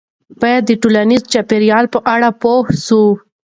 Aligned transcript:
باید 0.41 0.63
د 0.67 0.71
ټولنیز 0.81 1.21
چاپیریال 1.33 1.85
په 1.93 1.99
اړه 2.13 2.29
پوه 2.41 2.65
سو. 2.85 3.01